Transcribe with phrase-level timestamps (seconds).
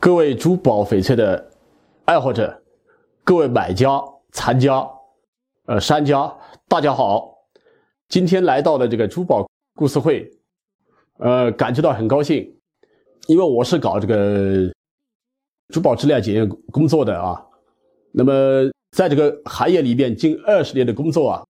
[0.00, 1.50] 各位珠宝翡翠的
[2.04, 2.62] 爱好者，
[3.24, 4.00] 各位买家、
[4.30, 4.88] 藏家、
[5.66, 6.32] 呃商家，
[6.68, 7.36] 大家好！
[8.08, 9.44] 今天来到了这个珠宝
[9.74, 10.30] 故事会，
[11.18, 12.48] 呃，感觉到很高兴，
[13.26, 14.72] 因为我是搞这个
[15.70, 17.44] 珠宝质量检验工作的啊。
[18.12, 18.32] 那么
[18.92, 21.44] 在这个行业里边，近二十年的工作啊，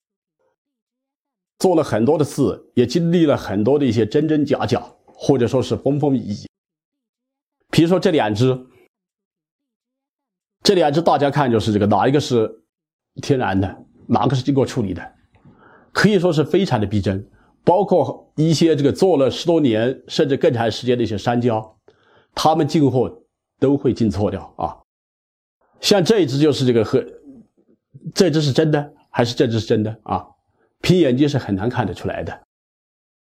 [1.59, 6.49] 做了很多的事，也经历了很多的一些真真假假，或者说是风风雨雨。
[7.79, 8.59] 比如说这两只，
[10.65, 12.51] 这两只大家看就是这个哪一个是
[13.23, 15.13] 天然的，哪个是经过处理的，
[15.93, 17.25] 可以说是非常的逼真。
[17.63, 21.65] 包括一些这个做了十多年甚至更长时间的一些商家，
[22.35, 23.23] 他们进货
[23.61, 24.77] 都会进错掉啊。
[25.81, 27.01] 像这一只就是这个和
[28.13, 30.27] 这只是真的还是这只是真的啊？
[30.81, 32.43] 凭眼睛是很难看得出来的。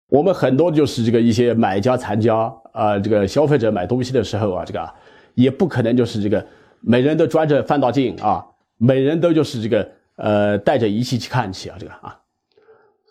[0.08, 4.90] 我们很多就是这个一些买家、藏家啊，这个消费者买东西的时候啊，这个
[5.34, 6.44] 也不可能就是这个
[6.80, 8.42] 每人都装着放大镜啊，
[8.78, 12.18] 每人都就是这个呃带着仪器去看去啊，这个啊，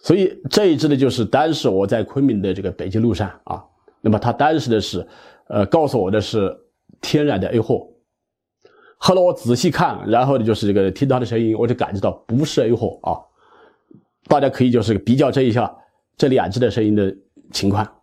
[0.01, 3.63] 所以这一支呢，就是当时我在昆明的这个北京路上啊，
[4.01, 5.07] 那么他当时的是
[5.49, 6.51] 呃告诉我的是
[6.99, 7.87] 天然的 A 货，
[8.97, 13.21] 后来我仔细看，然后呢就是这个听他的声音，我就感觉到不是 A 货啊，
[14.27, 15.71] 大家可以就是比较这一下。
[16.17, 17.15] 这两只的声音的
[17.51, 18.01] 情况，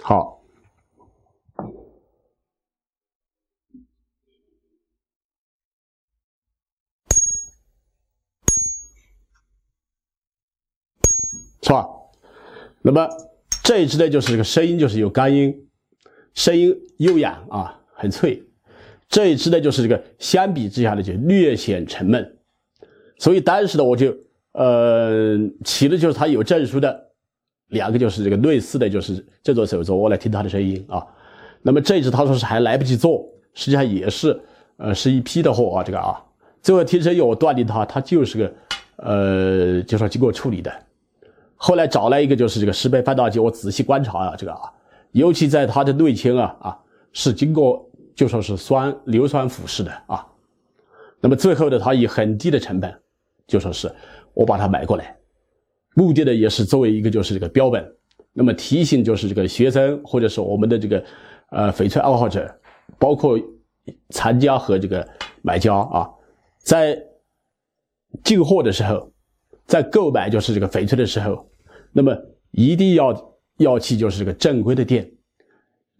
[0.00, 0.44] 好，
[11.62, 11.88] 是吧？
[12.82, 13.08] 那么
[13.64, 15.68] 这一只呢，就是这个声音，就是有干音，
[16.32, 18.49] 声音悠扬啊，很脆。
[19.10, 22.36] 这一支呢，就是这个相比之下呢，就略显沉闷，
[23.18, 24.14] 所以当时呢，我就
[24.52, 27.08] 呃起的就是他有证书的
[27.70, 31.04] 两个，就是这个类似的就是这座手镯，我来听他的声音啊。
[31.60, 34.40] 那么这一支他说是还来不及做，实际上也是
[34.76, 36.24] 呃是一批的货啊，这个啊，
[36.62, 38.54] 最后听声音我断定他他就是个
[38.94, 40.72] 呃就说经过处理的。
[41.56, 44.70] 后来找来一个就是这个十倍放大镜，我仔细观察啊，这个啊，
[45.10, 46.78] 尤其在它的内腔啊啊
[47.12, 47.84] 是经过。
[48.20, 50.26] 就说是酸硫酸腐蚀的啊，
[51.22, 52.94] 那么最后的，他以很低的成本，
[53.46, 53.90] 就说是
[54.34, 55.16] 我把它买过来，
[55.94, 57.82] 目的呢也是作为一个就是这个标本，
[58.34, 61.02] 那么提醒就是这个学生或者是我们的这个
[61.48, 62.54] 呃翡翠爱好者，
[62.98, 63.40] 包括
[64.10, 65.08] 藏家和这个
[65.40, 66.06] 买家啊，
[66.58, 67.02] 在
[68.22, 69.10] 进货的时候，
[69.64, 71.48] 在购买就是这个翡翠的时候，
[71.90, 72.14] 那么
[72.50, 75.10] 一定要要去就是这个正规的店。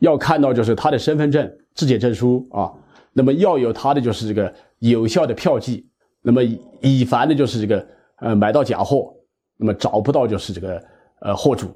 [0.01, 2.73] 要看到就是他的身份证、质检证书啊，
[3.13, 5.87] 那么要有他的就是这个有效的票据，
[6.23, 6.43] 那么
[6.81, 7.87] 以防的就是这个
[8.21, 9.15] 呃买到假货，
[9.57, 10.83] 那么找不到就是这个
[11.21, 11.69] 呃货主，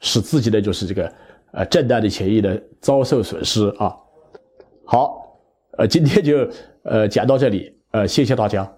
[0.00, 1.12] 使自己的就是这个
[1.52, 3.94] 呃正当的权益呢遭受损失啊。
[4.84, 5.38] 好，
[5.78, 6.48] 呃今天就
[6.84, 8.72] 呃讲到这里，呃谢谢大家。